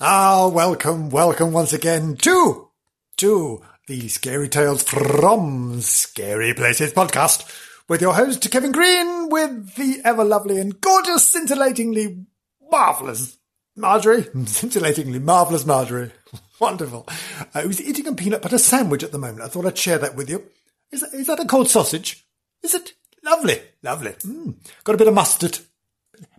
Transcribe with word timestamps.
Ah, 0.00 0.46
welcome, 0.46 1.10
welcome 1.10 1.50
once 1.50 1.72
again 1.72 2.14
to, 2.18 2.68
to 3.16 3.60
the 3.88 4.06
Scary 4.06 4.48
Tales 4.48 4.84
from 4.84 5.80
Scary 5.80 6.54
Places 6.54 6.92
podcast 6.92 7.44
with 7.88 8.00
your 8.00 8.14
host, 8.14 8.48
Kevin 8.48 8.70
Green, 8.70 9.28
with 9.28 9.74
the 9.74 10.00
ever 10.04 10.22
lovely 10.22 10.60
and 10.60 10.80
gorgeous, 10.80 11.26
scintillatingly 11.26 12.26
marvellous 12.70 13.38
Marjorie. 13.74 14.28
Scintillatingly 14.46 15.18
marvellous 15.18 15.66
Marjorie. 15.66 16.12
Wonderful. 16.60 17.08
Uh, 17.52 17.62
who's 17.62 17.82
eating 17.82 18.06
a 18.06 18.12
peanut 18.12 18.40
butter 18.40 18.58
sandwich 18.58 19.02
at 19.02 19.10
the 19.10 19.18
moment. 19.18 19.42
I 19.42 19.48
thought 19.48 19.66
I'd 19.66 19.76
share 19.76 19.98
that 19.98 20.14
with 20.14 20.30
you. 20.30 20.44
Is 20.92 21.00
that, 21.00 21.12
is 21.12 21.26
that 21.26 21.40
a 21.40 21.44
cold 21.44 21.68
sausage? 21.70 22.24
Is 22.62 22.72
it? 22.72 22.92
Lovely, 23.24 23.60
lovely. 23.82 24.12
Mm. 24.12 24.54
Got 24.84 24.94
a 24.94 24.98
bit 24.98 25.08
of 25.08 25.14
mustard, 25.14 25.58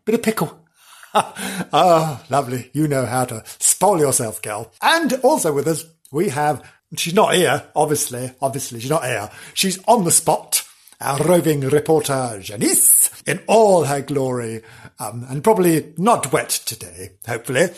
bit 0.05 0.15
of 0.15 0.23
pickle. 0.23 0.65
Ah, 1.71 2.23
lovely. 2.29 2.69
You 2.73 2.87
know 2.87 3.05
how 3.05 3.25
to 3.25 3.43
spoil 3.59 3.99
yourself, 3.99 4.41
girl. 4.41 4.71
And 4.81 5.13
also 5.23 5.53
with 5.53 5.67
us, 5.67 5.85
we 6.11 6.29
have, 6.29 6.63
she's 6.97 7.13
not 7.13 7.35
here, 7.35 7.63
obviously, 7.75 8.31
obviously, 8.41 8.79
she's 8.79 8.89
not 8.89 9.05
here. 9.05 9.29
She's 9.53 9.79
on 9.85 10.03
the 10.03 10.11
spot. 10.11 10.63
Our 11.01 11.19
roving 11.19 11.61
reporter, 11.61 12.39
Janice, 12.41 13.23
in 13.25 13.39
all 13.47 13.85
her 13.85 14.01
glory, 14.01 14.63
um, 14.99 15.25
and 15.29 15.43
probably 15.43 15.93
not 15.97 16.33
wet 16.33 16.49
today, 16.49 17.11
hopefully. 17.25 17.69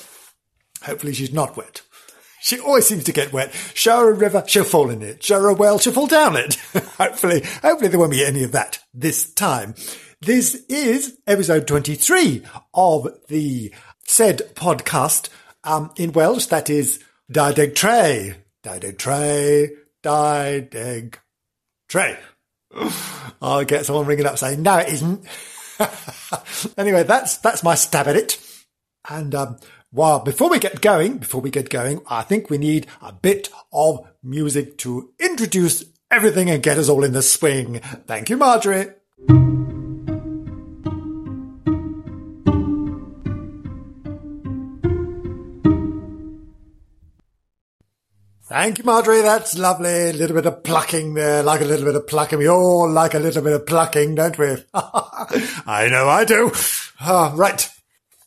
Hopefully 0.84 1.14
she's 1.14 1.32
not 1.32 1.56
wet. 1.56 1.84
She 2.42 2.60
always 2.60 2.88
seems 2.88 3.04
to 3.04 3.12
get 3.12 3.32
wet. 3.32 3.54
Show 3.76 4.00
her 4.00 4.10
a 4.10 4.16
river, 4.16 4.44
she'll 4.48 4.64
fall 4.64 4.90
in 4.90 5.04
it. 5.04 5.24
Show 5.24 5.40
her 5.40 5.50
a 5.50 5.54
well, 5.54 5.78
she'll 5.78 5.94
fall 5.94 6.08
down 6.08 6.36
it. 6.36 6.56
hopefully, 6.98 7.44
hopefully 7.62 7.90
there 7.90 8.00
won't 8.00 8.12
be 8.12 8.26
any 8.26 8.44
of 8.44 8.54
that 8.54 8.80
this 8.92 9.32
time. 9.32 9.76
This 10.24 10.54
is 10.70 11.18
episode 11.26 11.66
23 11.66 12.44
of 12.76 13.08
the 13.28 13.74
said 14.06 14.54
podcast, 14.54 15.30
um, 15.64 15.90
in 15.96 16.12
Welsh. 16.12 16.46
That 16.46 16.70
is 16.70 17.04
Dideg 17.34 17.74
Tre. 17.74 18.36
Dideg 18.64 19.00
Tre. 19.00 19.72
Dideg 20.04 21.16
Tre. 21.90 22.20
I'll 23.42 23.66
get 23.66 23.88
someone 23.88 24.06
ringing 24.06 24.28
up 24.28 24.38
saying, 24.38 24.62
no, 24.62 24.78
it 24.78 24.90
isn't. 24.90 25.26
anyway, 26.78 27.02
that's, 27.02 27.38
that's 27.38 27.64
my 27.64 27.74
stab 27.74 28.08
at 28.08 28.16
it. 28.16 28.40
And, 29.10 29.34
um, 29.34 29.58
well, 29.92 30.20
before 30.20 30.52
we 30.52 30.60
get 30.60 30.82
going, 30.82 31.18
before 31.18 31.42
we 31.42 31.50
get 31.50 31.72
going, 31.72 32.00
I 32.08 32.22
think 32.22 32.52
we 32.52 32.60
need 32.60 32.86
a 33.02 33.12
bit 33.12 33.50
of 33.74 34.08
music 34.22 34.78
to 34.80 35.16
introduce 35.20 35.84
everything 36.12 36.52
and 36.52 36.62
get 36.62 36.78
us 36.78 36.90
all 36.90 37.04
in 37.04 37.14
the 37.14 37.24
swing. 37.24 37.80
Thank 38.06 38.30
you, 38.30 38.38
Marjorie. 38.38 38.92
Thank 48.52 48.80
you, 48.80 48.84
Marjorie. 48.84 49.22
That's 49.22 49.58
lovely. 49.58 50.10
A 50.10 50.12
little 50.12 50.36
bit 50.36 50.46
of 50.46 50.62
plucking 50.62 51.14
there, 51.14 51.42
like 51.42 51.62
a 51.62 51.64
little 51.64 51.86
bit 51.86 51.96
of 51.96 52.06
plucking. 52.06 52.38
We 52.38 52.50
all 52.50 52.92
like 52.92 53.14
a 53.14 53.20
little 53.20 53.42
bit 53.42 53.54
of 53.54 53.66
plucking, 53.66 54.16
don't 54.16 54.38
we? 54.38 54.58
I 54.74 55.88
know 55.90 56.10
I 56.10 56.26
do. 56.26 56.52
Ah, 57.00 57.32
right. 57.34 57.70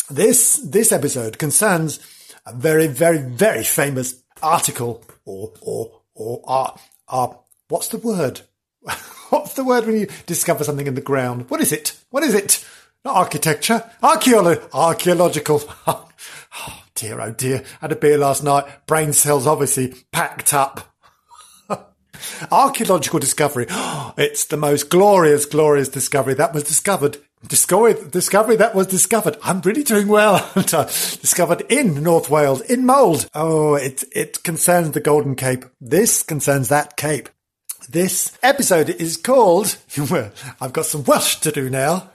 This, 0.08 0.56
this 0.64 0.92
episode 0.92 1.36
concerns 1.36 2.00
a 2.47 2.55
very, 2.55 2.86
very, 2.86 3.19
very 3.19 3.64
famous 3.64 4.14
article 4.42 5.05
or, 5.27 5.53
or, 5.61 6.00
or, 6.14 6.41
uh, 6.48 6.70
uh, 7.06 7.34
what's 7.69 7.88
the 7.88 7.98
word? 7.98 8.41
what's 9.28 9.53
the 9.53 9.64
word 9.64 9.84
when 9.84 10.00
you 10.00 10.06
discover 10.25 10.64
something 10.64 10.86
in 10.86 10.94
the 10.94 11.03
ground? 11.03 11.50
What 11.50 11.61
is 11.61 11.70
it? 11.70 12.00
What 12.09 12.22
is 12.22 12.33
it? 12.33 12.66
Not 13.05 13.16
architecture. 13.16 13.84
Archeolo- 14.02 14.66
archaeological. 14.72 15.62
oh, 15.86 16.08
dear, 16.94 17.20
oh 17.20 17.33
dear. 17.33 17.62
Had 17.83 17.92
a 17.92 17.97
beer 17.97 18.16
last 18.16 18.42
night. 18.42 18.64
Brain 18.86 19.12
cells 19.12 19.47
obviously 19.47 19.94
packed 20.10 20.55
up. 20.55 20.94
Archaeological 22.50 23.19
discovery. 23.19 23.66
It's 24.16 24.44
the 24.44 24.56
most 24.56 24.91
glorious, 24.91 25.44
glorious 25.44 25.88
discovery 25.88 26.34
that 26.34 26.54
was 26.54 26.62
discovered. 26.62 27.19
Discovery, 27.47 27.97
discovery 28.10 28.54
that 28.56 28.75
was 28.75 28.87
discovered. 28.87 29.37
I'm 29.43 29.60
really 29.62 29.82
doing 29.82 30.06
well. 30.06 30.50
discovered 30.54 31.62
in 31.69 32.00
North 32.03 32.31
Wales, 32.31 32.60
in 32.60 32.87
Mold. 32.87 33.28
Oh, 33.34 33.75
it, 33.75 34.04
it 34.12 34.44
concerns 34.44 34.93
the 34.93 35.00
Golden 35.00 35.34
Cape. 35.34 35.64
This 35.81 36.22
concerns 36.22 36.69
that 36.69 36.97
Cape. 36.97 37.28
This 37.88 38.38
episode 38.43 38.88
is 38.88 39.16
called, 39.16 39.76
I've 40.60 40.72
got 40.72 40.87
some 40.87 41.04
Welsh 41.04 41.41
to 41.41 41.53
do 41.53 41.69
now. 41.69 42.10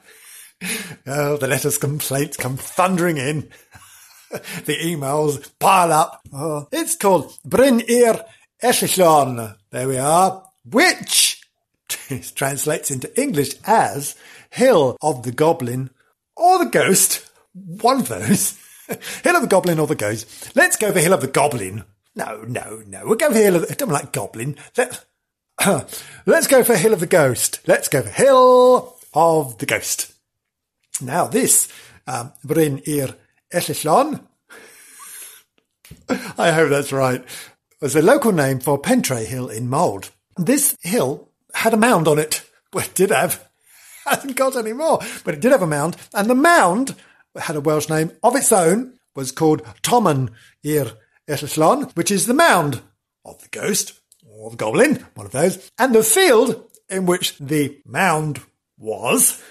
Oh, 1.08 1.38
the 1.38 1.48
letters 1.48 1.78
complaints 1.78 2.38
come 2.38 2.58
thundering 2.58 3.18
in. 3.18 3.50
the 4.30 4.78
emails 4.78 5.50
pile 5.60 5.92
up. 5.92 6.22
Oh, 6.32 6.68
it's 6.72 6.96
called 6.96 7.36
Bryn 7.44 7.82
Ir 7.88 8.24
Ellillon. 8.62 9.56
There 9.72 9.88
we 9.88 9.98
are. 9.98 10.44
Which 10.66 11.42
translates 12.36 12.92
into 12.92 13.20
English 13.20 13.56
as 13.66 14.16
Hill 14.52 14.98
of 15.02 15.24
the 15.24 15.32
Goblin 15.32 15.90
or 16.36 16.60
the 16.60 16.70
Ghost. 16.70 17.26
One 17.54 18.02
of 18.02 18.08
those. 18.08 18.60
Hill 19.24 19.36
of 19.36 19.42
the 19.42 19.48
Goblin 19.48 19.80
or 19.80 19.88
the 19.88 19.96
Ghost. 19.96 20.56
Let's 20.56 20.78
go 20.78 20.92
for 20.92 21.00
Hill 21.00 21.14
of 21.14 21.22
the 21.22 21.28
Goblin. 21.28 21.86
No, 22.16 22.44
no, 22.48 22.84
no. 22.86 23.02
We'll 23.06 23.16
go 23.16 23.32
for 23.32 23.38
Hill 23.38 23.56
of 23.56 23.62
the, 23.64 23.72
I 23.72 23.76
don't 23.76 23.90
like 23.90 24.12
Goblin. 24.12 24.58
Let, 24.78 25.06
let's 26.26 26.48
go 26.48 26.64
for 26.64 26.76
Hill 26.76 26.94
of 26.94 27.00
the 27.00 27.08
Ghost. 27.08 27.62
Let's 27.66 27.88
go 27.88 28.02
for 28.02 28.10
Hill 28.10 28.98
of 29.14 29.58
the 29.58 29.66
Ghost. 29.66 30.14
Now 31.02 31.28
this, 31.28 31.68
um, 32.08 32.34
Bryn 32.44 32.82
Ir 32.86 33.16
Ellillon, 33.54 34.26
I 36.38 36.52
hope 36.52 36.70
that's 36.70 36.92
right, 36.92 37.24
was 37.82 37.96
a 37.96 38.02
local 38.02 38.32
name 38.32 38.60
for 38.60 38.78
Pentre 38.78 39.24
Hill 39.26 39.50
in 39.50 39.70
Mold. 39.70 40.12
This 40.38 40.78
hill 40.82 41.30
had 41.54 41.74
a 41.74 41.78
mound 41.78 42.08
on 42.08 42.20
it. 42.20 42.46
Well, 42.72 42.86
it 42.86 42.94
did 42.94 43.10
have. 43.10 43.50
Hasn't 44.06 44.36
got 44.36 44.56
any 44.56 44.74
more, 44.74 45.00
but 45.26 45.34
it 45.34 45.40
did 45.40 45.52
have 45.52 45.64
a 45.64 45.66
mound. 45.66 45.98
And 46.14 46.30
the 46.30 46.36
mound 46.36 46.94
had 47.36 47.56
a 47.56 47.62
Welsh 47.62 47.90
name 47.90 48.12
of 48.22 48.36
its 48.36 48.52
own, 48.52 48.94
was 49.16 49.32
called 49.32 49.64
Tommen 49.82 50.30
Ir 50.64 50.92
Ellillon, 51.28 51.92
which 51.96 52.12
is 52.12 52.28
the 52.28 52.36
mound 52.36 52.84
of 53.26 53.42
the 53.42 53.48
ghost 53.50 54.00
or 54.24 54.52
the 54.52 54.56
goblin, 54.56 55.04
one 55.16 55.26
of 55.26 55.32
those. 55.32 55.72
And 55.80 55.96
the 55.96 56.04
field 56.04 56.64
in 56.90 57.08
which 57.08 57.40
the 57.40 57.82
mound 57.88 58.40
was, 58.78 59.42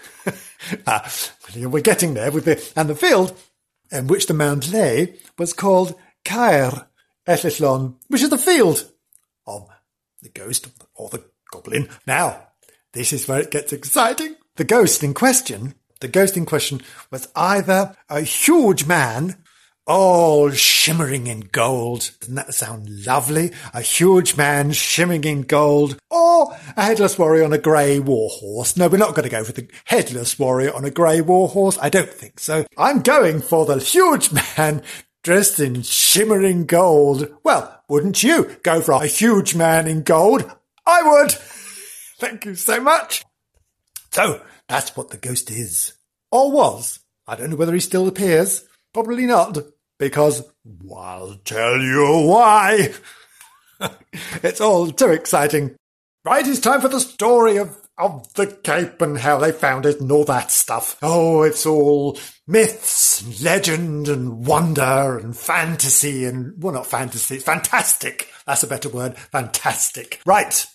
uh, 0.86 1.08
we're 1.56 1.80
getting 1.80 2.14
there 2.14 2.30
with 2.30 2.44
the, 2.44 2.72
and 2.76 2.88
the 2.88 2.94
field 2.94 3.38
in 3.90 4.06
which 4.06 4.26
the 4.26 4.34
mound 4.34 4.72
lay 4.72 5.14
was 5.38 5.52
called 5.52 5.94
Caer 6.24 6.86
Ellillon, 7.26 7.94
which 8.08 8.22
is 8.22 8.30
the 8.30 8.38
field 8.38 8.90
of 9.46 9.68
the 10.22 10.28
ghost 10.28 10.68
or 10.94 11.08
the 11.08 11.24
goblin. 11.52 11.88
Now, 12.06 12.48
this 12.92 13.12
is 13.12 13.28
where 13.28 13.40
it 13.40 13.50
gets 13.50 13.72
exciting. 13.72 14.36
The 14.56 14.64
ghost 14.64 15.02
in 15.02 15.14
question, 15.14 15.74
the 16.00 16.08
ghost 16.08 16.36
in 16.36 16.46
question 16.46 16.82
was 17.10 17.28
either 17.36 17.96
a 18.08 18.20
huge 18.22 18.86
man 18.86 19.36
all 19.88 20.50
shimmering 20.50 21.26
in 21.26 21.40
gold. 21.50 22.10
Doesn't 22.20 22.34
that 22.34 22.54
sound 22.54 23.06
lovely? 23.06 23.52
A 23.72 23.80
huge 23.80 24.36
man 24.36 24.72
shimmering 24.72 25.24
in 25.24 25.42
gold. 25.42 25.98
Or 26.10 26.54
a 26.76 26.82
headless 26.84 27.18
warrior 27.18 27.44
on 27.44 27.54
a 27.54 27.58
grey 27.58 27.98
war 27.98 28.28
horse. 28.28 28.76
No, 28.76 28.86
we're 28.86 28.98
not 28.98 29.14
going 29.14 29.24
to 29.24 29.30
go 29.30 29.42
for 29.42 29.52
the 29.52 29.66
headless 29.86 30.38
warrior 30.38 30.74
on 30.74 30.84
a 30.84 30.90
grey 30.90 31.22
war 31.22 31.48
horse. 31.48 31.78
I 31.80 31.88
don't 31.88 32.10
think 32.10 32.38
so. 32.38 32.66
I'm 32.76 33.00
going 33.00 33.40
for 33.40 33.64
the 33.64 33.78
huge 33.78 34.30
man 34.58 34.82
dressed 35.24 35.58
in 35.58 35.82
shimmering 35.82 36.66
gold. 36.66 37.34
Well, 37.42 37.82
wouldn't 37.88 38.22
you 38.22 38.56
go 38.62 38.82
for 38.82 38.92
a 38.92 39.06
huge 39.06 39.54
man 39.54 39.88
in 39.88 40.02
gold? 40.02 40.50
I 40.86 41.02
would. 41.02 41.32
Thank 42.18 42.44
you 42.44 42.56
so 42.56 42.80
much. 42.80 43.24
So, 44.10 44.42
that's 44.68 44.94
what 44.96 45.08
the 45.10 45.16
ghost 45.16 45.50
is. 45.50 45.94
Or 46.30 46.52
was. 46.52 47.00
I 47.26 47.36
don't 47.36 47.50
know 47.50 47.56
whether 47.56 47.74
he 47.74 47.80
still 47.80 48.06
appears. 48.06 48.64
Probably 48.92 49.26
not 49.26 49.56
because 49.98 50.42
I'll 50.94 51.36
tell 51.44 51.78
you 51.78 52.26
why. 52.26 52.94
it's 54.42 54.60
all 54.60 54.90
too 54.90 55.10
exciting. 55.10 55.76
Right, 56.24 56.46
it's 56.46 56.60
time 56.60 56.80
for 56.80 56.88
the 56.88 57.00
story 57.00 57.56
of, 57.56 57.76
of 57.96 58.32
the 58.34 58.46
Cape 58.46 59.00
and 59.00 59.18
how 59.18 59.38
they 59.38 59.52
found 59.52 59.86
it 59.86 60.00
and 60.00 60.10
all 60.10 60.24
that 60.24 60.50
stuff. 60.50 60.98
Oh, 61.02 61.42
it's 61.42 61.64
all 61.64 62.18
myths 62.46 63.22
and 63.22 63.40
legend 63.40 64.08
and 64.08 64.46
wonder 64.46 65.18
and 65.18 65.36
fantasy 65.36 66.24
and, 66.24 66.62
well, 66.62 66.74
not 66.74 66.86
fantasy, 66.86 67.38
fantastic. 67.38 68.30
That's 68.46 68.62
a 68.62 68.66
better 68.66 68.88
word. 68.88 69.16
Fantastic. 69.16 70.20
Right. 70.26 70.66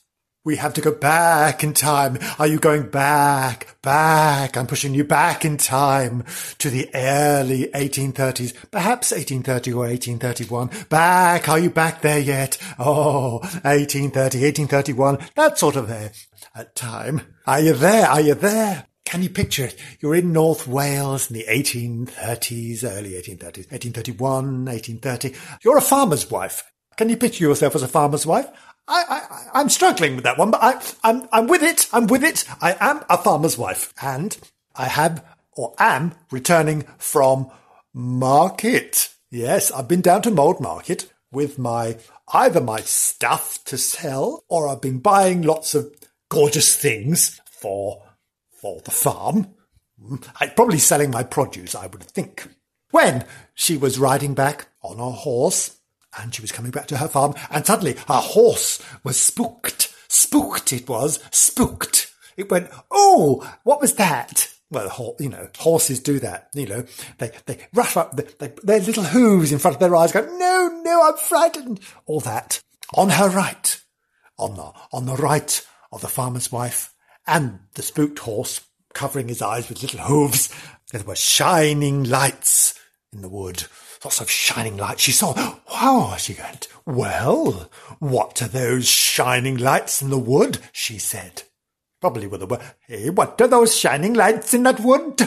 We 0.45 0.57
have 0.57 0.73
to 0.73 0.81
go 0.81 0.91
back 0.91 1.63
in 1.63 1.73
time. 1.73 2.19
Are 2.37 2.47
you 2.47 2.59
going 2.59 2.89
back, 2.89 3.81
back? 3.81 4.57
I'm 4.57 4.67
pushing 4.67 4.93
you 4.93 5.05
back 5.05 5.45
in 5.45 5.55
time 5.55 6.25
to 6.57 6.69
the 6.69 6.89
early 6.93 7.69
1830s, 7.73 8.53
perhaps 8.69 9.11
1830 9.11 9.71
or 9.71 9.87
1831. 9.87 10.69
Back. 10.89 11.47
Are 11.47 11.59
you 11.59 11.69
back 11.69 12.01
there 12.01 12.19
yet? 12.19 12.57
Oh, 12.77 13.37
1830, 13.63 14.11
1831, 14.11 15.19
that 15.35 15.57
sort 15.57 15.77
of 15.77 15.87
there 15.87 16.11
at 16.53 16.75
time. 16.75 17.21
Are 17.47 17.61
you 17.61 17.71
there? 17.71 18.07
Are 18.09 18.19
you 18.19 18.33
there? 18.33 18.87
Can 19.05 19.23
you 19.23 19.29
picture 19.29 19.63
it? 19.63 19.79
You're 20.01 20.15
in 20.15 20.33
North 20.33 20.67
Wales 20.67 21.31
in 21.31 21.37
the 21.37 21.45
1830s, 21.47 22.83
early 22.83 23.11
1830s, 23.11 23.71
1831, 23.71 24.65
1830. 24.65 25.35
You're 25.63 25.77
a 25.77 25.81
farmer's 25.81 26.29
wife. 26.29 26.69
Can 26.97 27.07
you 27.07 27.15
picture 27.15 27.45
yourself 27.45 27.75
as 27.75 27.83
a 27.83 27.87
farmer's 27.87 28.25
wife? 28.25 28.47
I, 28.87 29.03
I, 29.09 29.59
I'm 29.59 29.69
struggling 29.69 30.15
with 30.15 30.25
that 30.25 30.37
one, 30.37 30.51
but 30.51 30.61
I, 30.61 30.81
I'm, 31.03 31.27
I'm 31.31 31.47
with 31.47 31.63
it. 31.63 31.87
I'm 31.93 32.07
with 32.07 32.23
it. 32.23 32.45
I 32.61 32.75
am 32.79 33.03
a 33.09 33.17
farmer's 33.17 33.57
wife 33.57 33.93
and 34.01 34.37
I 34.75 34.85
have 34.85 35.23
or 35.55 35.73
am 35.79 36.13
returning 36.31 36.85
from 36.97 37.49
market. 37.93 39.09
Yes, 39.29 39.71
I've 39.71 39.87
been 39.87 40.01
down 40.01 40.21
to 40.23 40.31
Mold 40.31 40.59
Market 40.59 41.11
with 41.31 41.57
my, 41.57 41.97
either 42.33 42.61
my 42.61 42.81
stuff 42.81 43.63
to 43.65 43.77
sell 43.77 44.43
or 44.47 44.67
I've 44.67 44.81
been 44.81 44.99
buying 44.99 45.41
lots 45.41 45.75
of 45.75 45.93
gorgeous 46.29 46.75
things 46.75 47.39
for, 47.45 48.03
for 48.51 48.81
the 48.81 48.91
farm. 48.91 49.47
Mm, 50.01 50.27
I'm 50.39 50.51
probably 50.51 50.79
selling 50.79 51.11
my 51.11 51.23
produce, 51.23 51.75
I 51.75 51.87
would 51.87 52.03
think. 52.03 52.47
When 52.91 53.25
she 53.53 53.77
was 53.77 53.97
riding 53.97 54.33
back 54.33 54.67
on 54.81 54.97
her 54.97 55.17
horse 55.17 55.79
and 56.17 56.33
she 56.33 56.41
was 56.41 56.51
coming 56.51 56.71
back 56.71 56.87
to 56.87 56.97
her 56.97 57.07
farm, 57.07 57.33
and 57.49 57.65
suddenly 57.65 57.93
her 58.07 58.21
horse 58.21 58.81
was 59.03 59.19
spooked. 59.19 59.93
Spooked 60.07 60.73
it 60.73 60.87
was, 60.87 61.19
spooked. 61.31 62.13
It 62.37 62.51
went, 62.51 62.69
oh, 62.91 63.47
what 63.63 63.81
was 63.81 63.95
that? 63.95 64.49
Well, 64.69 65.15
you 65.19 65.29
know, 65.29 65.49
horses 65.57 65.99
do 65.99 66.19
that. 66.19 66.49
You 66.53 66.67
know, 66.67 66.85
they 67.19 67.31
they 67.45 67.59
rush 67.73 67.95
up 67.95 68.15
they, 68.15 68.23
they, 68.39 68.53
their 68.63 68.79
little 68.79 69.03
hooves 69.03 69.51
in 69.51 69.59
front 69.59 69.75
of 69.75 69.79
their 69.79 69.95
eyes, 69.95 70.11
go, 70.11 70.21
no, 70.21 70.81
no, 70.83 71.03
I'm 71.03 71.17
frightened. 71.17 71.79
All 72.05 72.19
that 72.21 72.61
on 72.95 73.09
her 73.09 73.29
right, 73.29 73.79
on 74.37 74.55
the 74.55 74.71
on 74.91 75.05
the 75.05 75.15
right 75.15 75.65
of 75.91 76.01
the 76.01 76.07
farmer's 76.07 76.51
wife, 76.51 76.91
and 77.27 77.59
the 77.75 77.83
spooked 77.83 78.19
horse 78.19 78.61
covering 78.93 79.27
his 79.27 79.41
eyes 79.41 79.69
with 79.69 79.83
little 79.83 80.01
hooves. 80.01 80.53
There 80.91 81.03
were 81.03 81.15
shining 81.15 82.03
lights 82.03 82.79
in 83.11 83.21
the 83.21 83.29
wood 83.29 83.65
lots 84.03 84.21
of 84.21 84.29
shining 84.29 84.77
lights. 84.77 85.01
She 85.01 85.11
saw, 85.11 85.33
wow, 85.71 86.15
she 86.17 86.33
went, 86.33 86.67
well, 86.85 87.69
what 87.99 88.41
are 88.41 88.47
those 88.47 88.87
shining 88.87 89.57
lights 89.57 90.01
in 90.01 90.09
the 90.09 90.17
wood? 90.17 90.59
She 90.71 90.97
said. 90.97 91.43
Probably 92.01 92.27
with 92.27 92.41
a 92.41 92.45
word, 92.45 92.61
hey, 92.87 93.09
what 93.09 93.39
are 93.39 93.47
those 93.47 93.75
shining 93.75 94.13
lights 94.13 94.53
in 94.53 94.63
that 94.63 94.79
wood? 94.81 95.17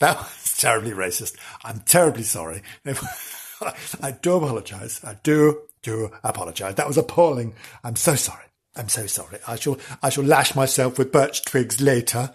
That 0.00 0.16
was 0.16 0.56
terribly 0.58 0.92
racist. 0.92 1.36
I'm 1.62 1.80
terribly 1.80 2.22
sorry. 2.22 2.62
I 4.02 4.10
do 4.10 4.36
apologize. 4.36 5.00
I 5.04 5.16
do, 5.22 5.60
do 5.82 6.10
apologize. 6.22 6.74
That 6.76 6.88
was 6.88 6.98
appalling. 6.98 7.54
I'm 7.82 7.96
so 7.96 8.14
sorry. 8.14 8.44
I'm 8.76 8.88
so 8.88 9.06
sorry. 9.06 9.38
I 9.46 9.56
shall, 9.56 9.78
I 10.02 10.08
shall 10.08 10.24
lash 10.24 10.54
myself 10.54 10.98
with 10.98 11.12
birch 11.12 11.44
twigs 11.44 11.80
later. 11.80 12.34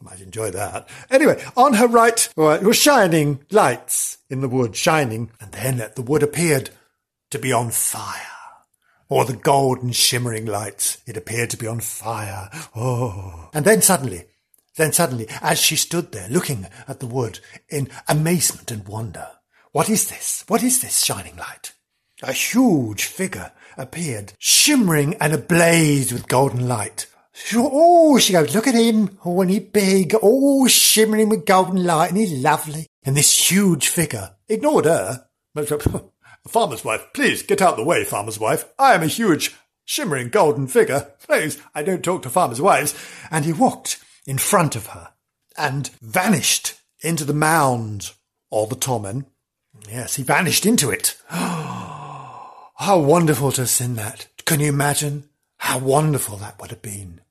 Might 0.00 0.20
enjoy 0.20 0.50
that. 0.50 0.88
Anyway, 1.10 1.42
on 1.56 1.74
her 1.74 1.86
right 1.86 2.28
were 2.36 2.74
shining 2.74 3.44
lights 3.50 4.18
in 4.28 4.40
the 4.40 4.48
wood, 4.48 4.76
shining, 4.76 5.30
and 5.40 5.52
then 5.52 5.90
the 5.94 6.02
wood 6.02 6.22
appeared 6.22 6.70
to 7.30 7.38
be 7.38 7.52
on 7.52 7.70
fire. 7.70 8.20
Or 9.08 9.24
the 9.24 9.36
golden 9.36 9.92
shimmering 9.92 10.46
lights, 10.46 10.98
it 11.06 11.16
appeared 11.16 11.50
to 11.50 11.56
be 11.56 11.66
on 11.66 11.80
fire. 11.80 12.50
Oh. 12.74 13.50
And 13.54 13.64
then 13.64 13.80
suddenly, 13.82 14.24
then 14.76 14.92
suddenly, 14.92 15.26
as 15.40 15.60
she 15.60 15.76
stood 15.76 16.12
there 16.12 16.28
looking 16.28 16.66
at 16.88 17.00
the 17.00 17.06
wood 17.06 17.38
in 17.68 17.88
amazement 18.08 18.70
and 18.70 18.86
wonder, 18.88 19.28
what 19.72 19.88
is 19.88 20.08
this? 20.08 20.44
What 20.48 20.62
is 20.62 20.80
this 20.80 21.04
shining 21.04 21.36
light? 21.36 21.72
A 22.22 22.32
huge 22.32 23.04
figure 23.04 23.52
appeared, 23.76 24.32
shimmering 24.38 25.14
and 25.14 25.32
ablaze 25.32 26.12
with 26.12 26.28
golden 26.28 26.66
light. 26.68 27.06
Oh, 27.56 28.18
she 28.18 28.32
goes, 28.32 28.54
look 28.54 28.66
at 28.66 28.74
him. 28.74 29.18
Oh, 29.24 29.40
and 29.40 29.50
he's 29.50 29.60
big. 29.60 30.14
Oh, 30.22 30.66
shimmering 30.68 31.28
with 31.28 31.46
golden 31.46 31.84
light 31.84 32.10
and 32.10 32.18
he's 32.18 32.32
lovely. 32.32 32.86
And 33.02 33.16
this 33.16 33.50
huge 33.50 33.88
figure 33.88 34.36
ignored 34.48 34.86
her. 34.86 35.26
Farmer's 36.48 36.84
wife, 36.84 37.06
please 37.14 37.42
get 37.42 37.62
out 37.62 37.76
the 37.76 37.84
way, 37.84 38.04
farmer's 38.04 38.38
wife. 38.38 38.66
I 38.78 38.94
am 38.94 39.02
a 39.02 39.06
huge, 39.06 39.54
shimmering 39.84 40.28
golden 40.28 40.66
figure. 40.66 41.12
Please, 41.26 41.58
I 41.74 41.82
don't 41.82 42.04
talk 42.04 42.22
to 42.22 42.30
farmers' 42.30 42.60
wives. 42.60 42.94
And 43.30 43.46
he 43.46 43.52
walked 43.52 43.98
in 44.26 44.36
front 44.36 44.76
of 44.76 44.88
her 44.88 45.10
and 45.56 45.88
vanished 46.02 46.74
into 47.00 47.24
the 47.24 47.32
mound 47.32 48.12
or 48.50 48.66
the 48.66 48.76
Tommen. 48.76 49.24
Yes, 49.88 50.16
he 50.16 50.22
vanished 50.22 50.66
into 50.66 50.90
it. 50.90 51.16
How 51.28 52.98
wonderful 52.98 53.52
to 53.52 53.62
have 53.62 53.70
seen 53.70 53.94
that. 53.94 54.28
Can 54.44 54.60
you 54.60 54.68
imagine 54.68 55.30
how 55.64 55.78
wonderful 55.78 56.36
that 56.36 56.60
would 56.60 56.70
have 56.70 56.82
been? 56.82 57.22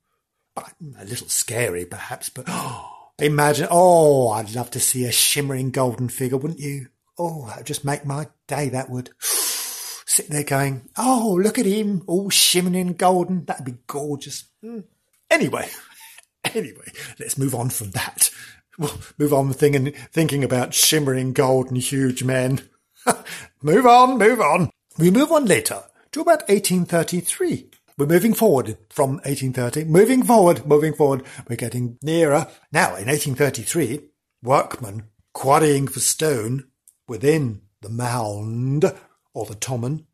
a 0.58 1.06
little 1.06 1.28
scary 1.28 1.86
perhaps, 1.86 2.30
but 2.30 2.46
oh, 2.48 3.12
imagine, 3.20 3.68
oh, 3.70 4.30
I'd 4.32 4.56
love 4.56 4.72
to 4.72 4.80
see 4.80 5.06
a 5.06 5.12
shimmering 5.12 5.70
golden 5.70 6.10
figure, 6.10 6.38
wouldn't 6.38 6.60
you? 6.60 6.88
Oh, 7.16 7.46
that 7.46 7.58
would 7.58 7.68
just 7.68 7.86
make 7.86 8.08
my 8.08 8.28
day, 8.48 8.70
that 8.70 8.90
would. 8.90 9.12
Sit 9.20 10.30
there 10.30 10.44
going, 10.44 10.90
oh, 10.98 11.40
look 11.42 11.60
at 11.60 11.68
him, 11.68 12.04
all 12.08 12.32
shimmering 12.32 12.94
golden. 12.94 13.46
That'd 13.46 13.66
be 13.66 13.78
gorgeous. 13.86 14.46
Mm. 14.64 14.86
Anyway, 15.30 15.70
anyway, 16.44 16.92
let's 17.20 17.38
move 17.38 17.54
on 17.54 17.70
from 17.70 17.92
that. 17.92 18.32
We'll 18.80 18.98
move 19.20 19.34
on 19.34 19.54
thinking, 19.54 19.92
thinking 20.12 20.44
about 20.44 20.74
shimmering 20.74 21.34
golden 21.34 21.76
huge 21.76 22.24
men. 22.24 22.68
move 23.62 23.86
on, 23.86 24.18
move 24.18 24.42
on. 24.42 24.72
We 24.98 25.12
move 25.12 25.32
on 25.32 25.46
later 25.46 25.84
to 26.12 26.22
about 26.22 26.48
1833. 26.50 27.70
We're 27.98 28.08
moving 28.08 28.34
forward 28.34 28.78
from 28.90 29.16
1830. 29.24 29.86
Moving 29.86 30.24
forward, 30.24 30.66
moving 30.66 30.94
forward. 30.94 31.24
We're 31.48 31.56
getting 31.56 31.98
nearer. 32.02 32.48
Now, 32.72 32.96
in 32.96 33.08
1833, 33.08 34.00
workmen 34.42 35.10
quarrying 35.34 35.88
for 35.88 36.00
stone 36.00 36.66
within 37.08 37.62
the 37.82 37.90
mound 37.90 38.92
or 39.34 39.46
the 39.46 39.56
Tommen, 39.56 40.06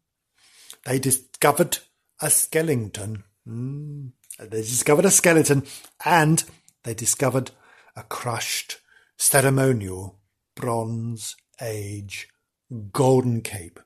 they 0.86 1.00
discovered 1.00 1.80
a 2.22 2.30
skeleton. 2.30 3.24
Mm. 3.48 4.12
They 4.40 4.62
discovered 4.62 5.06
a 5.06 5.12
skeleton 5.12 5.64
and 6.04 6.44
they 6.84 6.94
discovered 6.94 7.52
a 7.96 8.04
crushed 8.04 8.78
ceremonial 9.18 10.20
Bronze 10.56 11.36
Age 11.62 12.30
golden 12.92 13.42
cape 13.42 13.80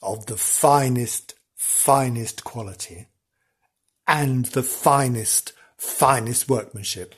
of 0.00 0.26
the 0.26 0.36
finest 0.36 1.34
finest 1.58 2.44
quality 2.44 3.08
and 4.06 4.44
the 4.46 4.62
finest, 4.62 5.52
finest 5.76 6.48
workmanship. 6.48 7.16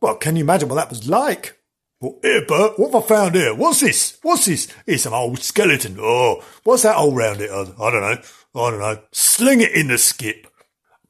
Well, 0.00 0.14
can 0.16 0.36
you 0.36 0.44
imagine 0.44 0.68
what 0.68 0.76
that 0.76 0.88
was 0.88 1.08
like? 1.08 1.58
Well, 2.00 2.18
here, 2.22 2.44
Bert, 2.46 2.78
what 2.78 2.92
have 2.92 3.04
I 3.04 3.06
found 3.06 3.34
here? 3.34 3.54
What's 3.54 3.80
this? 3.80 4.18
What's 4.22 4.44
this? 4.44 4.68
It's 4.86 5.02
some 5.02 5.12
old 5.12 5.40
skeleton. 5.40 5.96
Oh, 5.98 6.44
what's 6.62 6.84
that 6.84 6.94
all 6.94 7.12
round 7.12 7.40
it? 7.40 7.50
I 7.50 7.64
don't 7.64 7.76
know. 7.78 8.20
I 8.54 8.70
don't 8.70 8.78
know. 8.78 9.02
Sling 9.10 9.62
it 9.62 9.72
in 9.72 9.88
the 9.88 9.98
skip. 9.98 10.46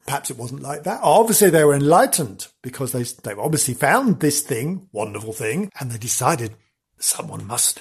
Perhaps 0.07 0.31
it 0.31 0.37
wasn't 0.37 0.63
like 0.63 0.83
that. 0.83 1.01
Obviously, 1.03 1.51
they 1.51 1.63
were 1.63 1.75
enlightened 1.75 2.47
because 2.63 2.91
they, 2.91 3.03
they 3.03 3.33
obviously 3.39 3.75
found 3.75 4.19
this 4.19 4.41
thing, 4.41 4.87
wonderful 4.91 5.33
thing, 5.33 5.69
and 5.79 5.91
they 5.91 5.97
decided 5.97 6.55
someone 6.97 7.45
must 7.45 7.79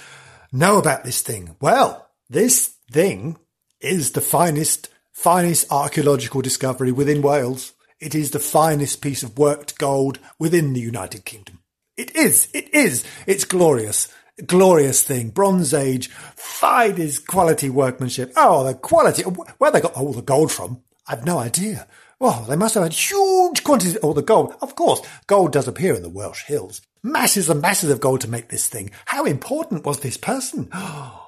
know 0.53 0.77
about 0.77 1.05
this 1.05 1.23
thing. 1.23 1.57
Well, 1.61 2.09
this 2.29 2.75
thing 2.91 3.39
is 3.87 4.13
the 4.13 4.21
finest, 4.21 4.89
finest 5.13 5.71
archaeological 5.73 6.43
discovery 6.43 6.93
within 6.93 7.23
Wales. 7.23 7.73
It 8.01 8.15
is 8.15 8.33
the 8.33 8.41
finest 8.41 9.01
piece 9.01 9.23
of 9.23 9.39
worked 9.39 9.79
gold 9.79 10.19
within 10.39 10.73
the 10.73 10.81
United 10.81 11.25
Kingdom. 11.25 11.61
It 11.97 12.15
is, 12.15 12.49
it 12.53 12.75
is, 12.75 13.05
it's 13.27 13.45
glorious, 13.45 14.13
glorious 14.45 15.03
thing. 15.03 15.31
Bronze 15.31 15.73
Age, 15.73 16.09
finest 16.09 17.27
quality 17.27 17.71
workmanship. 17.71 18.33
Oh, 18.37 18.65
the 18.65 18.75
quality, 18.75 19.23
where 19.23 19.71
they 19.71 19.81
got 19.81 19.95
all 19.95 20.13
the 20.13 20.21
gold 20.21 20.53
from, 20.53 20.83
I've 21.07 21.25
no 21.25 21.39
idea. 21.39 21.87
Well, 22.19 22.45
they 22.49 22.57
must 22.57 22.75
have 22.75 22.83
had 22.83 22.93
huge 22.93 23.63
quantities 23.63 23.97
of 23.97 24.05
all 24.05 24.15
the 24.15 24.23
gold. 24.23 24.55
Of 24.61 24.75
course, 24.75 25.01
gold 25.27 25.53
does 25.53 25.69
appear 25.69 25.95
in 25.95 26.03
the 26.03 26.09
Welsh 26.09 26.45
hills. 26.45 26.83
Masses 27.03 27.49
and 27.49 27.63
masses 27.63 27.91
of 27.91 28.01
gold 28.01 28.23
to 28.23 28.29
make 28.29 28.49
this 28.49 28.67
thing. 28.67 28.91
How 29.05 29.25
important 29.25 29.85
was 29.87 30.01
this 30.01 30.17
person? 30.17 30.69
Oh, 30.75 31.26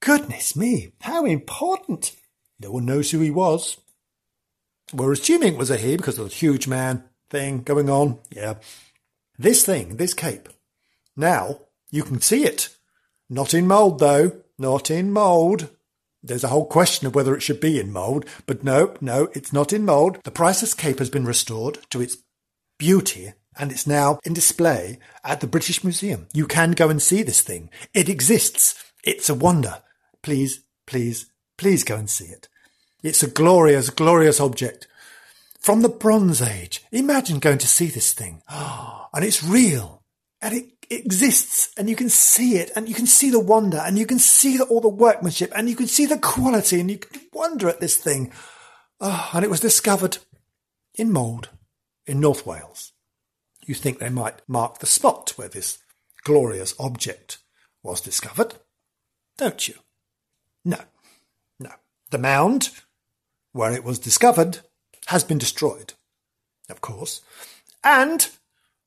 Goodness 0.00 0.56
me, 0.56 0.92
how 1.00 1.24
important! 1.24 2.12
No 2.60 2.72
one 2.72 2.86
knows 2.86 3.10
who 3.10 3.20
he 3.20 3.30
was. 3.30 3.78
We're 4.92 5.12
assuming 5.12 5.54
it 5.54 5.58
was 5.58 5.70
a 5.70 5.76
he 5.76 5.96
because 5.96 6.18
of 6.18 6.28
the 6.28 6.34
huge 6.34 6.66
man 6.66 7.04
thing 7.30 7.62
going 7.62 7.90
on. 7.90 8.18
Yeah. 8.30 8.54
This 9.38 9.64
thing, 9.64 9.96
this 9.96 10.14
cape. 10.14 10.48
Now, 11.16 11.60
you 11.90 12.02
can 12.02 12.20
see 12.20 12.44
it. 12.44 12.70
Not 13.28 13.54
in 13.54 13.66
Mold, 13.66 13.98
though. 13.98 14.32
Not 14.58 14.90
in 14.90 15.12
Mold. 15.12 15.68
There's 16.22 16.44
a 16.44 16.48
whole 16.48 16.66
question 16.66 17.06
of 17.06 17.14
whether 17.14 17.34
it 17.34 17.42
should 17.42 17.60
be 17.60 17.78
in 17.78 17.92
Mold, 17.92 18.24
but 18.46 18.64
no, 18.64 18.94
no, 19.00 19.28
it's 19.34 19.52
not 19.52 19.72
in 19.72 19.84
Mold. 19.84 20.18
The 20.24 20.32
priceless 20.32 20.74
cape 20.74 20.98
has 20.98 21.10
been 21.10 21.24
restored 21.24 21.78
to 21.90 22.00
its 22.00 22.16
beauty 22.78 23.32
and 23.56 23.70
it's 23.70 23.86
now 23.86 24.18
in 24.24 24.32
display 24.32 24.98
at 25.24 25.40
the 25.40 25.46
British 25.46 25.84
Museum. 25.84 26.26
You 26.32 26.46
can 26.46 26.72
go 26.72 26.88
and 26.88 27.00
see 27.00 27.22
this 27.22 27.40
thing. 27.40 27.70
It 27.94 28.08
exists. 28.08 28.74
It's 29.04 29.28
a 29.28 29.34
wonder. 29.34 29.82
Please, 30.28 30.60
please, 30.86 31.30
please 31.56 31.84
go 31.84 31.96
and 31.96 32.10
see 32.10 32.26
it. 32.26 32.48
It's 33.02 33.22
a 33.22 33.30
glorious, 33.30 33.88
glorious 33.88 34.40
object 34.40 34.86
from 35.58 35.80
the 35.80 35.88
Bronze 35.88 36.42
Age. 36.42 36.84
Imagine 36.92 37.38
going 37.38 37.56
to 37.56 37.66
see 37.66 37.86
this 37.86 38.12
thing. 38.12 38.42
And 39.14 39.24
it's 39.24 39.42
real. 39.42 40.02
And 40.42 40.52
it 40.52 40.66
exists 40.90 41.72
and 41.78 41.88
you 41.88 41.96
can 41.96 42.10
see 42.10 42.58
it 42.58 42.70
and 42.76 42.90
you 42.90 42.94
can 42.94 43.06
see 43.06 43.30
the 43.30 43.40
wonder 43.40 43.78
and 43.78 43.98
you 43.98 44.04
can 44.04 44.18
see 44.18 44.58
the, 44.58 44.64
all 44.64 44.82
the 44.82 44.90
workmanship 44.90 45.50
and 45.56 45.66
you 45.66 45.74
can 45.74 45.86
see 45.86 46.04
the 46.04 46.18
quality 46.18 46.78
and 46.78 46.90
you 46.90 46.98
can 46.98 47.22
wonder 47.32 47.66
at 47.70 47.80
this 47.80 47.96
thing. 47.96 48.30
Oh, 49.00 49.30
and 49.32 49.46
it 49.46 49.50
was 49.50 49.60
discovered 49.60 50.18
in 50.94 51.10
Mold 51.10 51.48
in 52.06 52.20
North 52.20 52.44
Wales. 52.44 52.92
You 53.64 53.74
think 53.74 53.98
they 53.98 54.10
might 54.10 54.46
mark 54.46 54.80
the 54.80 54.86
spot 54.86 55.32
where 55.36 55.48
this 55.48 55.78
glorious 56.22 56.74
object 56.78 57.38
was 57.82 58.02
discovered, 58.02 58.56
don't 59.38 59.66
you? 59.66 59.76
No, 60.68 60.76
no. 61.58 61.70
The 62.10 62.18
mound 62.18 62.68
where 63.52 63.72
it 63.72 63.84
was 63.84 63.98
discovered 63.98 64.58
has 65.06 65.24
been 65.24 65.38
destroyed, 65.38 65.94
of 66.68 66.82
course, 66.82 67.22
and 67.82 68.28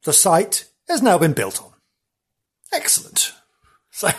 the 0.03 0.13
site 0.13 0.65
has 0.87 1.01
now 1.01 1.17
been 1.17 1.33
built 1.33 1.61
on. 1.61 1.71
Excellent. 2.71 3.33
So, 3.93 4.09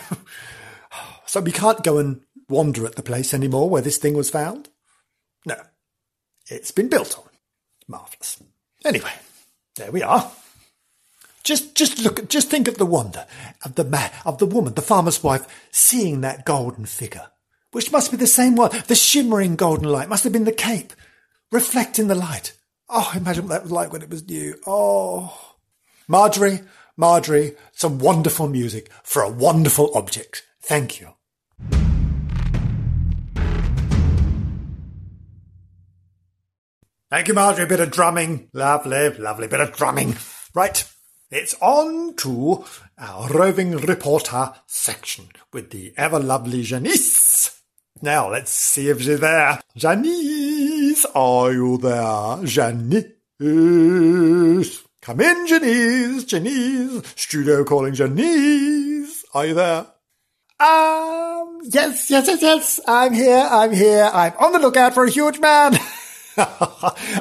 so 1.25 1.41
we 1.41 1.51
can't 1.51 1.83
go 1.83 1.97
and 1.97 2.21
wander 2.47 2.85
at 2.85 2.95
the 2.95 3.01
place 3.01 3.33
anymore 3.33 3.71
where 3.71 3.81
this 3.81 3.97
thing 3.97 4.13
was 4.13 4.29
found? 4.29 4.69
No. 5.47 5.55
It's 6.47 6.69
been 6.69 6.89
built 6.89 7.17
on. 7.17 7.25
Marvellous. 7.87 8.41
Anyway, 8.85 9.11
there 9.75 9.91
we 9.91 10.03
are. 10.03 10.31
Just, 11.43 11.75
just 11.75 11.99
look, 11.99 12.29
just 12.29 12.49
think 12.49 12.67
of 12.67 12.77
the 12.77 12.85
wonder 12.85 13.25
of 13.65 13.75
the 13.75 13.83
man, 13.83 14.11
of 14.25 14.37
the 14.37 14.45
woman, 14.45 14.75
the 14.75 14.81
farmer's 14.81 15.23
wife, 15.23 15.45
seeing 15.71 16.21
that 16.21 16.45
golden 16.45 16.85
figure, 16.85 17.27
which 17.73 17.91
must 17.91 18.11
be 18.11 18.17
the 18.17 18.25
same 18.25 18.55
one. 18.55 18.71
The 18.87 18.95
shimmering 18.95 19.55
golden 19.55 19.89
light 19.89 20.09
must 20.09 20.23
have 20.23 20.33
been 20.33 20.45
the 20.45 20.51
cape, 20.51 20.93
reflecting 21.51 22.07
the 22.07 22.15
light. 22.15 22.53
Oh, 22.89 23.11
imagine 23.15 23.43
what 23.43 23.51
that 23.51 23.63
was 23.63 23.71
like 23.71 23.91
when 23.91 24.01
it 24.01 24.09
was 24.09 24.27
new. 24.27 24.55
Oh, 24.65 25.55
Marjorie, 26.07 26.61
Marjorie, 26.95 27.55
some 27.71 27.99
wonderful 27.99 28.47
music 28.47 28.89
for 29.03 29.21
a 29.21 29.29
wonderful 29.29 29.91
object. 29.95 30.43
Thank 30.61 31.01
you. 31.01 31.09
Thank 37.09 37.27
you, 37.27 37.35
Marjorie. 37.35 37.65
A 37.65 37.67
bit 37.67 37.79
of 37.79 37.91
drumming. 37.91 38.49
Lovely, 38.53 39.09
lovely 39.09 39.47
bit 39.47 39.59
of 39.59 39.75
drumming. 39.75 40.15
Right. 40.55 40.83
It's 41.29 41.55
on 41.61 42.15
to 42.17 42.65
our 42.97 43.27
roving 43.29 43.77
reporter 43.77 44.53
section 44.65 45.29
with 45.51 45.71
the 45.71 45.93
ever 45.97 46.19
lovely 46.19 46.63
Janice. 46.63 47.32
Now 48.01 48.29
let's 48.29 48.51
see 48.51 48.89
if 48.89 49.01
she's 49.01 49.19
there. 49.19 49.59
Janice, 49.75 51.05
are 51.15 51.51
you 51.51 51.77
there? 51.77 52.43
Janice. 52.43 53.11
Come 55.01 55.21
in, 55.21 55.47
Janice. 55.47 56.23
Janice. 56.25 57.13
Studio 57.15 57.63
calling 57.63 57.93
Janice. 57.93 59.23
Are 59.33 59.45
you 59.45 59.53
there? 59.53 59.87
Um, 60.59 61.59
yes, 61.63 62.09
yes, 62.09 62.27
yes, 62.27 62.41
yes. 62.41 62.79
I'm 62.87 63.13
here. 63.13 63.47
I'm 63.49 63.73
here. 63.73 64.09
I'm 64.13 64.33
on 64.39 64.53
the 64.53 64.59
lookout 64.59 64.93
for 64.93 65.05
a 65.05 65.09
huge 65.09 65.39
man. 65.39 65.77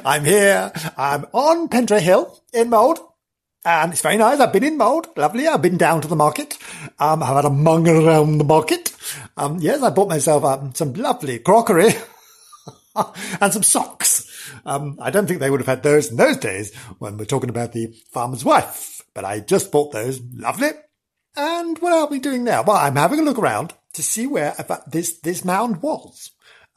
I'm 0.05 0.25
here. 0.25 0.73
I'm 0.97 1.27
on 1.33 1.69
Pentre 1.69 2.01
Hill 2.01 2.41
in 2.53 2.71
Mold. 2.71 2.99
And 3.65 3.93
it's 3.93 4.03
very 4.03 4.17
nice. 4.17 4.41
I've 4.41 4.53
been 4.53 4.65
in 4.65 4.77
Mold. 4.77 5.09
Lovely. 5.17 5.47
I've 5.47 5.63
been 5.63 5.77
down 5.77 6.01
to 6.01 6.09
the 6.09 6.17
market. 6.17 6.59
Um, 6.99 7.23
I've 7.23 7.37
had 7.37 7.45
a 7.45 7.51
mung 7.51 7.89
around 7.89 8.39
the 8.39 8.45
market. 8.45 8.93
Um, 9.37 9.59
yes, 9.61 9.83
I 9.83 9.91
bought 9.91 10.09
myself 10.09 10.45
um, 10.45 10.75
some 10.75 10.95
lovely 10.95 11.39
crockery 11.39 11.91
and 13.41 13.53
some 13.53 13.63
socks. 13.63 14.29
Um, 14.67 14.99
I 15.01 15.11
don't 15.11 15.27
think 15.27 15.39
they 15.39 15.51
would 15.51 15.61
have 15.61 15.69
had 15.69 15.83
those 15.85 16.11
in 16.11 16.17
those 16.17 16.39
days 16.39 16.75
when 16.99 17.17
we're 17.17 17.25
talking 17.25 17.51
about 17.51 17.73
the 17.73 17.95
farmer's 18.11 18.45
wife, 18.45 19.03
but 19.15 19.25
I 19.25 19.41
just 19.41 19.71
bought 19.71 19.93
those. 19.93 20.21
Lovely. 20.21 20.71
And 21.37 21.79
what 21.79 21.93
are 21.93 22.09
we 22.09 22.19
doing 22.19 22.45
now? 22.45 22.63
Well, 22.63 22.77
I'm 22.77 22.97
having 22.97 23.21
a 23.21 23.25
look 23.25 23.39
around 23.39 23.75
to 23.95 24.03
see 24.03 24.27
where 24.27 24.55
this, 24.89 25.21
this 25.21 25.45
mound 25.45 25.83
was. 25.83 26.33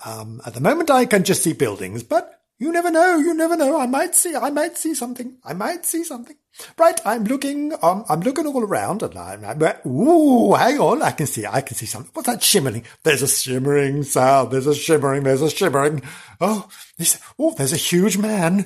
Um, 0.05 0.41
at 0.45 0.53
the 0.53 0.61
moment, 0.61 0.91
I 0.91 1.05
can 1.05 1.23
just 1.23 1.43
see 1.43 1.53
buildings, 1.53 2.03
but 2.03 2.41
you 2.57 2.71
never 2.71 2.89
know. 2.89 3.17
You 3.17 3.33
never 3.33 3.57
know. 3.57 3.79
I 3.79 3.85
might 3.85 4.15
see. 4.15 4.35
I 4.35 4.49
might 4.49 4.77
see 4.77 4.93
something. 4.93 5.37
I 5.43 5.53
might 5.53 5.85
see 5.85 6.03
something. 6.03 6.35
Right. 6.77 6.99
I'm 7.05 7.25
looking. 7.25 7.73
Um, 7.81 8.05
I'm 8.07 8.21
looking 8.21 8.47
all 8.47 8.63
around, 8.63 9.03
and 9.03 9.17
I'm. 9.17 9.43
I'm 9.43 9.61
ooh, 9.85 10.53
hang 10.53 10.79
on. 10.79 11.01
I 11.01 11.11
can 11.11 11.27
see. 11.27 11.45
I 11.45 11.61
can 11.61 11.75
see 11.75 11.85
something. 11.85 12.11
What's 12.13 12.27
that 12.27 12.41
shimmering? 12.41 12.85
There's 13.03 13.21
a 13.21 13.27
shimmering 13.27 14.03
sound. 14.03 14.51
There's 14.51 14.67
a 14.67 14.75
shimmering. 14.75 15.23
There's 15.23 15.41
a 15.41 15.49
shimmering. 15.49 16.01
Oh, 16.39 16.69
this. 16.97 17.19
Oh, 17.37 17.53
there's 17.57 17.73
a 17.73 17.77
huge 17.77 18.17
man. 18.17 18.65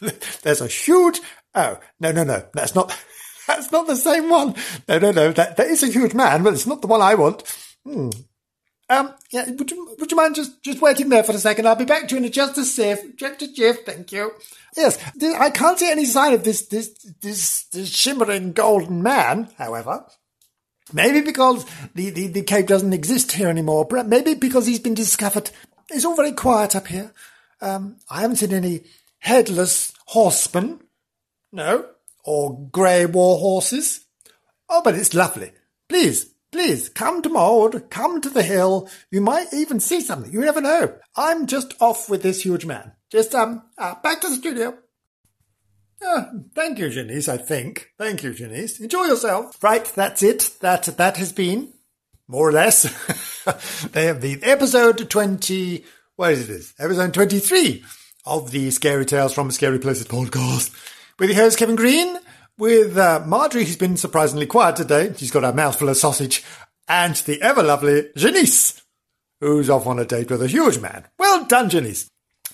there's 0.42 0.60
a 0.60 0.66
huge. 0.66 1.20
Oh 1.54 1.78
no, 2.00 2.12
no, 2.12 2.24
no. 2.24 2.44
That's 2.54 2.74
not. 2.74 2.96
That's 3.46 3.72
not 3.72 3.86
the 3.86 3.96
same 3.96 4.30
one. 4.30 4.54
No, 4.88 4.98
no, 4.98 5.10
no. 5.10 5.32
That 5.32 5.56
that 5.56 5.66
is 5.66 5.82
a 5.82 5.88
huge 5.88 6.14
man, 6.14 6.42
but 6.42 6.54
it's 6.54 6.66
not 6.66 6.80
the 6.80 6.86
one 6.88 7.02
I 7.02 7.14
want. 7.14 7.42
Hmm. 7.84 8.10
Um, 8.88 9.14
yeah, 9.30 9.50
would 9.50 9.70
you, 9.70 9.96
would 9.98 10.10
you 10.10 10.16
mind 10.16 10.34
just, 10.34 10.62
just 10.62 10.82
waiting 10.82 11.08
there 11.08 11.24
for 11.24 11.32
a 11.32 11.38
second? 11.38 11.66
I'll 11.66 11.76
be 11.76 11.84
back 11.84 12.08
to 12.08 12.16
you 12.16 12.24
in 12.24 12.32
just 12.32 12.58
a 12.58 12.64
sec. 12.64 13.16
Just 13.16 13.42
a 13.42 13.52
jiff, 13.52 13.86
thank 13.86 14.12
you. 14.12 14.32
Yes, 14.76 14.98
I 15.38 15.50
can't 15.50 15.78
see 15.78 15.90
any 15.90 16.04
sign 16.04 16.34
of 16.34 16.44
this, 16.44 16.66
this, 16.66 16.92
this, 17.20 17.64
this 17.64 17.88
shimmering 17.88 18.52
golden 18.52 19.02
man, 19.02 19.48
however. 19.56 20.04
Maybe 20.92 21.20
because 21.20 21.64
the, 21.94 22.10
the, 22.10 22.26
the 22.26 22.42
cave 22.42 22.66
doesn't 22.66 22.92
exist 22.92 23.32
here 23.32 23.48
anymore. 23.48 23.88
Maybe 24.04 24.34
because 24.34 24.66
he's 24.66 24.80
been 24.80 24.94
discovered. 24.94 25.50
It's 25.90 26.04
all 26.04 26.16
very 26.16 26.32
quiet 26.32 26.76
up 26.76 26.86
here. 26.86 27.12
Um, 27.60 27.96
I 28.10 28.22
haven't 28.22 28.36
seen 28.36 28.52
any 28.52 28.82
headless 29.18 29.94
horsemen. 30.06 30.80
No. 31.52 31.86
Or 32.24 32.68
grey 32.70 33.06
war 33.06 33.38
horses. 33.38 34.04
Oh, 34.68 34.82
but 34.82 34.94
it's 34.94 35.14
lovely. 35.14 35.52
Please, 35.88 36.31
Please 36.52 36.90
come 36.90 37.22
to 37.22 37.30
Mold, 37.30 37.90
come 37.90 38.20
to 38.20 38.28
the 38.28 38.42
hill. 38.42 38.88
You 39.10 39.22
might 39.22 39.52
even 39.54 39.80
see 39.80 40.02
something. 40.02 40.32
You 40.32 40.42
never 40.42 40.60
know. 40.60 40.94
I'm 41.16 41.46
just 41.46 41.74
off 41.80 42.08
with 42.10 42.22
this 42.22 42.42
huge 42.42 42.66
man. 42.66 42.92
Just 43.10 43.34
um, 43.34 43.62
uh, 43.78 43.94
back 44.02 44.20
to 44.20 44.28
the 44.28 44.36
studio. 44.36 44.76
Oh, 46.04 46.26
thank 46.54 46.78
you, 46.78 46.90
Janice, 46.90 47.28
I 47.28 47.38
think. 47.38 47.90
Thank 47.96 48.22
you, 48.22 48.34
Janice. 48.34 48.80
Enjoy 48.80 49.04
yourself. 49.04 49.62
Right, 49.62 49.84
that's 49.94 50.22
it. 50.22 50.50
That 50.60 50.84
that 50.84 51.16
has 51.16 51.32
been, 51.32 51.72
more 52.28 52.48
or 52.48 52.52
less, 52.52 52.82
They 53.92 54.06
have 54.06 54.20
the 54.20 54.38
episode 54.42 55.10
20, 55.10 55.84
what 56.16 56.32
is 56.32 56.48
it? 56.48 56.72
Episode 56.78 57.12
23 57.12 57.84
of 58.24 58.50
the 58.52 58.70
Scary 58.70 59.04
Tales 59.04 59.34
from 59.34 59.50
Scary 59.50 59.80
Places 59.80 60.06
podcast 60.06 60.70
with 61.18 61.30
your 61.30 61.38
host, 61.38 61.58
Kevin 61.58 61.74
Green 61.74 62.18
with 62.58 62.96
uh, 62.96 63.22
Marjorie, 63.26 63.64
who's 63.64 63.76
been 63.76 63.96
surprisingly 63.96 64.46
quiet 64.46 64.76
today. 64.76 65.12
She's 65.16 65.30
got 65.30 65.44
a 65.44 65.52
mouthful 65.52 65.88
of 65.88 65.96
sausage. 65.96 66.44
And 66.88 67.14
the 67.16 67.40
ever 67.42 67.62
lovely 67.62 68.10
Janice, 68.16 68.82
who's 69.40 69.70
off 69.70 69.86
on 69.86 69.98
a 69.98 70.04
date 70.04 70.30
with 70.30 70.42
a 70.42 70.48
huge 70.48 70.78
man. 70.78 71.06
Well 71.18 71.44
done, 71.44 71.70
Janice. 71.70 72.08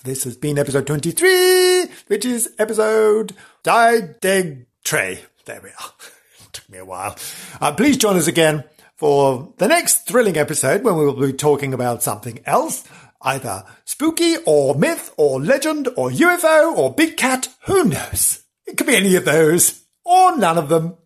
This 0.04 0.24
has 0.24 0.36
been 0.36 0.58
episode 0.58 0.86
23, 0.86 1.86
which 2.06 2.24
is 2.24 2.54
episode 2.58 3.34
Die 3.64 4.00
Deg 4.20 4.66
Tray. 4.84 5.20
There 5.44 5.60
we 5.60 5.70
are. 5.70 5.92
Took 6.52 6.68
me 6.70 6.78
a 6.78 6.84
while. 6.84 7.16
Uh, 7.60 7.72
please 7.72 7.96
join 7.96 8.16
us 8.16 8.28
again 8.28 8.64
for 8.96 9.52
the 9.58 9.68
next 9.68 10.06
thrilling 10.06 10.36
episode 10.36 10.84
when 10.84 10.96
we 10.96 11.04
will 11.04 11.26
be 11.26 11.32
talking 11.32 11.74
about 11.74 12.02
something 12.02 12.40
else. 12.46 12.84
Either 13.20 13.64
spooky 13.84 14.36
or 14.46 14.76
myth 14.76 15.12
or 15.16 15.40
legend 15.40 15.88
or 15.96 16.10
UFO 16.10 16.76
or 16.76 16.94
big 16.94 17.16
cat. 17.16 17.48
Who 17.66 17.84
knows? 17.84 18.44
It 18.66 18.76
could 18.76 18.86
be 18.86 18.96
any 18.96 19.16
of 19.16 19.24
those 19.24 19.82
or 20.08 20.36
none 20.36 20.58
of 20.58 20.68
them. 20.68 20.96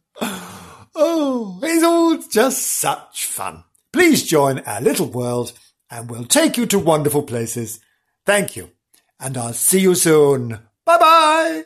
Oh, 0.95 1.59
it's 1.63 1.83
all 1.83 2.19
just 2.31 2.67
such 2.67 3.25
fun. 3.25 3.65
Please 3.93 4.23
join 4.23 4.59
our 4.61 4.81
little 4.81 5.07
world 5.07 5.53
and 5.91 6.11
we'll 6.11 6.25
take 6.25 6.57
you 6.57 6.67
to 6.67 6.79
wonderful 6.79 7.23
places. 7.23 7.81
Thank 8.27 8.57
you. 8.57 8.71
And 9.19 9.37
I'll 9.37 9.55
see 9.55 9.81
you 9.81 9.95
soon. 9.95 10.59
Bye 10.85 10.99
bye. 10.99 11.65